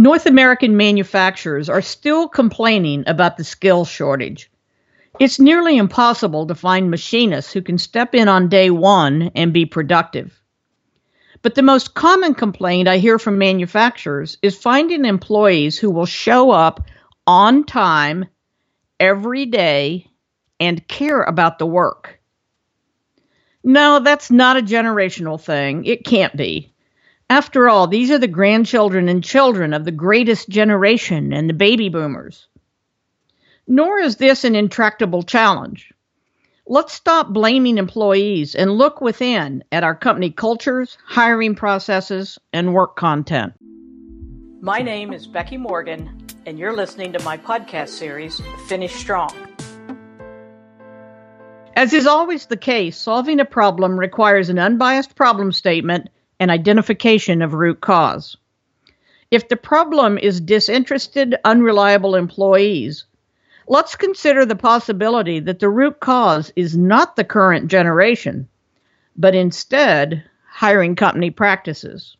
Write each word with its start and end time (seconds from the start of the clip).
North 0.00 0.24
American 0.24 0.78
manufacturers 0.78 1.68
are 1.68 1.82
still 1.82 2.26
complaining 2.26 3.04
about 3.06 3.36
the 3.36 3.44
skill 3.44 3.84
shortage. 3.84 4.50
It's 5.18 5.38
nearly 5.38 5.76
impossible 5.76 6.46
to 6.46 6.54
find 6.54 6.90
machinists 6.90 7.52
who 7.52 7.60
can 7.60 7.76
step 7.76 8.14
in 8.14 8.26
on 8.26 8.48
day 8.48 8.70
one 8.70 9.30
and 9.34 9.52
be 9.52 9.66
productive. 9.66 10.40
But 11.42 11.54
the 11.54 11.60
most 11.60 11.92
common 11.92 12.32
complaint 12.32 12.88
I 12.88 12.96
hear 12.96 13.18
from 13.18 13.36
manufacturers 13.36 14.38
is 14.40 14.56
finding 14.56 15.04
employees 15.04 15.76
who 15.76 15.90
will 15.90 16.06
show 16.06 16.50
up 16.50 16.80
on 17.26 17.64
time 17.64 18.24
every 18.98 19.44
day 19.44 20.06
and 20.58 20.88
care 20.88 21.24
about 21.24 21.58
the 21.58 21.66
work. 21.66 22.18
No, 23.62 23.98
that's 23.98 24.30
not 24.30 24.56
a 24.56 24.62
generational 24.62 25.38
thing. 25.38 25.84
It 25.84 26.06
can't 26.06 26.34
be. 26.34 26.69
After 27.30 27.68
all, 27.68 27.86
these 27.86 28.10
are 28.10 28.18
the 28.18 28.26
grandchildren 28.26 29.08
and 29.08 29.22
children 29.22 29.72
of 29.72 29.84
the 29.84 29.92
greatest 29.92 30.48
generation 30.48 31.32
and 31.32 31.48
the 31.48 31.54
baby 31.54 31.88
boomers. 31.88 32.48
Nor 33.68 34.00
is 34.00 34.16
this 34.16 34.42
an 34.42 34.56
intractable 34.56 35.22
challenge. 35.22 35.92
Let's 36.66 36.92
stop 36.92 37.28
blaming 37.28 37.78
employees 37.78 38.56
and 38.56 38.72
look 38.72 39.00
within 39.00 39.62
at 39.70 39.84
our 39.84 39.94
company 39.94 40.32
cultures, 40.32 40.98
hiring 41.06 41.54
processes, 41.54 42.36
and 42.52 42.74
work 42.74 42.96
content. 42.96 43.52
My 44.60 44.82
name 44.82 45.12
is 45.12 45.28
Becky 45.28 45.56
Morgan, 45.56 46.26
and 46.46 46.58
you're 46.58 46.74
listening 46.74 47.12
to 47.12 47.22
my 47.22 47.36
podcast 47.36 47.90
series, 47.90 48.42
Finish 48.66 48.96
Strong. 48.96 49.36
As 51.76 51.92
is 51.92 52.08
always 52.08 52.46
the 52.46 52.56
case, 52.56 52.98
solving 52.98 53.38
a 53.38 53.44
problem 53.44 53.96
requires 53.96 54.48
an 54.48 54.58
unbiased 54.58 55.14
problem 55.14 55.52
statement 55.52 56.08
and 56.40 56.50
identification 56.50 57.42
of 57.42 57.54
root 57.54 57.80
cause. 57.80 58.36
If 59.30 59.48
the 59.48 59.56
problem 59.56 60.18
is 60.18 60.40
disinterested, 60.40 61.36
unreliable 61.44 62.16
employees, 62.16 63.04
let's 63.68 63.94
consider 63.94 64.44
the 64.44 64.56
possibility 64.56 65.38
that 65.38 65.60
the 65.60 65.68
root 65.68 66.00
cause 66.00 66.52
is 66.56 66.76
not 66.76 67.14
the 67.14 67.22
current 67.22 67.68
generation, 67.68 68.48
but 69.16 69.36
instead 69.36 70.24
hiring 70.48 70.96
company 70.96 71.30
practices. 71.30 72.16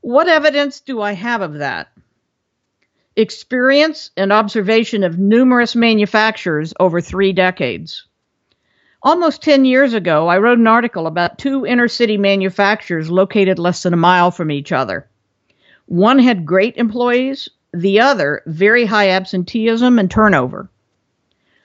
What 0.00 0.28
evidence 0.28 0.80
do 0.80 1.02
I 1.02 1.12
have 1.12 1.42
of 1.42 1.54
that? 1.54 1.88
Experience 3.16 4.10
and 4.16 4.32
observation 4.32 5.04
of 5.04 5.18
numerous 5.18 5.76
manufacturers 5.76 6.72
over 6.80 7.00
three 7.00 7.32
decades. 7.32 8.07
Almost 9.02 9.42
10 9.42 9.64
years 9.64 9.94
ago, 9.94 10.26
I 10.26 10.38
wrote 10.38 10.58
an 10.58 10.66
article 10.66 11.06
about 11.06 11.38
two 11.38 11.64
inner 11.64 11.86
city 11.86 12.16
manufacturers 12.16 13.08
located 13.08 13.56
less 13.56 13.84
than 13.84 13.94
a 13.94 13.96
mile 13.96 14.32
from 14.32 14.50
each 14.50 14.72
other. 14.72 15.06
One 15.86 16.18
had 16.18 16.44
great 16.44 16.76
employees, 16.76 17.48
the 17.72 18.00
other, 18.00 18.42
very 18.46 18.84
high 18.86 19.10
absenteeism 19.10 20.00
and 20.00 20.10
turnover. 20.10 20.68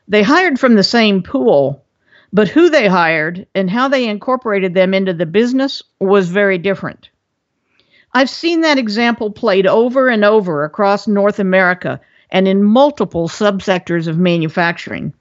They 0.08 0.22
hired 0.22 0.60
from 0.60 0.76
the 0.76 0.84
same 0.84 1.24
pool, 1.24 1.84
but 2.32 2.50
who 2.50 2.70
they 2.70 2.88
hired 2.88 3.48
and 3.56 3.68
how 3.68 3.88
they 3.88 4.08
incorporated 4.08 4.76
them 4.76 4.94
into 4.94 5.14
the 5.14 5.26
business 5.26 5.82
was 6.00 6.30
very 6.30 6.60
different. 6.60 7.10
I've 8.14 8.30
seen 8.30 8.62
that 8.62 8.78
example 8.78 9.32
played 9.32 9.66
over 9.66 10.08
and 10.08 10.24
over 10.24 10.64
across 10.66 11.08
North 11.08 11.40
America 11.40 12.00
and 12.30 12.48
in 12.48 12.64
multiple 12.64 13.28
subsectors 13.28 14.08
of 14.08 14.20
manufacturing. 14.20 15.14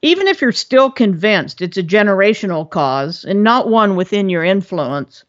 Even 0.00 0.28
if 0.28 0.40
you're 0.40 0.52
still 0.52 0.90
convinced 0.90 1.60
it's 1.60 1.76
a 1.76 1.82
generational 1.82 2.68
cause 2.68 3.24
and 3.24 3.42
not 3.42 3.68
one 3.68 3.96
within 3.96 4.28
your 4.28 4.44
influence, 4.44 5.24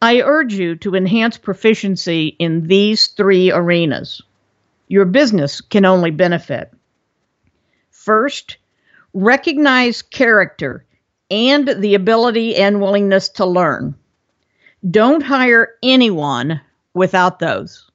I 0.00 0.22
urge 0.22 0.54
you 0.54 0.74
to 0.76 0.96
enhance 0.96 1.38
proficiency 1.38 2.34
in 2.38 2.66
these 2.66 3.06
three 3.08 3.52
arenas. 3.52 4.20
Your 4.88 5.04
business 5.04 5.60
can 5.60 5.84
only 5.84 6.10
benefit. 6.10 6.72
First, 7.90 8.56
recognize 9.14 10.02
character 10.02 10.84
and 11.30 11.68
the 11.68 11.94
ability 11.94 12.56
and 12.56 12.80
willingness 12.80 13.28
to 13.28 13.46
learn. 13.46 13.94
Don't 14.90 15.22
hire 15.22 15.74
anyone 15.82 16.60
without 16.92 17.38
those. 17.38 17.88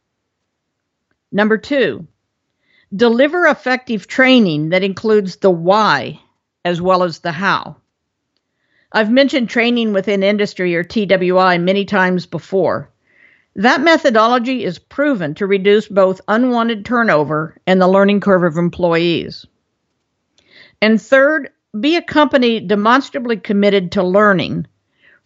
Number 1.33 1.57
two, 1.57 2.07
Deliver 2.95 3.45
effective 3.47 4.07
training 4.07 4.69
that 4.69 4.83
includes 4.83 5.37
the 5.37 5.51
why 5.51 6.21
as 6.63 6.81
well 6.81 7.03
as 7.03 7.19
the 7.19 7.33
how. 7.33 7.77
I've 8.91 9.11
mentioned 9.11 9.49
training 9.49 9.91
within 9.91 10.23
industry 10.23 10.75
or 10.75 10.83
TWI 10.83 11.57
many 11.57 11.83
times 11.83 12.25
before. 12.25 12.89
That 13.55 13.81
methodology 13.81 14.63
is 14.63 14.79
proven 14.79 15.33
to 15.35 15.47
reduce 15.47 15.87
both 15.87 16.21
unwanted 16.27 16.85
turnover 16.85 17.57
and 17.67 17.81
the 17.81 17.87
learning 17.87 18.21
curve 18.21 18.43
of 18.43 18.57
employees. 18.57 19.45
And 20.81 21.01
third, 21.01 21.49
be 21.77 21.95
a 21.97 22.01
company 22.01 22.59
demonstrably 22.61 23.37
committed 23.37 23.91
to 23.93 24.03
learning, 24.03 24.67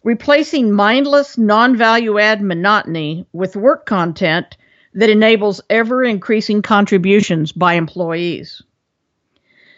replacing 0.02 0.72
mindless, 0.72 1.38
non 1.38 1.76
value 1.76 2.18
add 2.18 2.42
monotony 2.42 3.26
with 3.32 3.54
work 3.54 3.86
content 3.86 4.56
that 4.94 5.10
enables 5.10 5.60
ever 5.70 6.04
increasing 6.04 6.62
contributions 6.62 7.52
by 7.52 7.74
employees. 7.74 8.62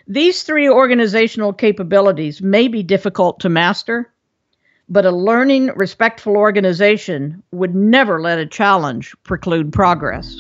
These 0.07 0.43
three 0.43 0.69
organizational 0.69 1.53
capabilities 1.53 2.43
may 2.43 2.69
be 2.69 2.83
difficult 2.83 3.41
to 3.41 3.49
master, 3.49 4.13
but 4.89 5.07
a 5.07 5.11
learning, 5.11 5.69
respectful 5.77 6.37
organization 6.37 7.43
would 7.53 7.75
never 7.75 8.21
let 8.21 8.39
a 8.39 8.47
challenge 8.47 9.15
preclude 9.23 9.73
progress. 9.73 10.37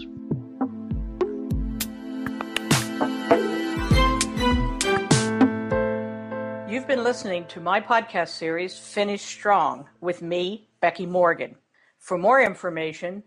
You've 6.69 6.89
been 6.89 7.05
listening 7.05 7.47
to 7.47 7.61
my 7.61 7.81
podcast 7.81 8.29
series, 8.29 8.77
Finish 8.77 9.23
Strong, 9.23 9.89
with 10.03 10.21
me, 10.21 10.69
Becky 10.81 11.07
Morgan. 11.07 11.55
For 11.99 12.19
more 12.19 12.43
information, 12.43 13.23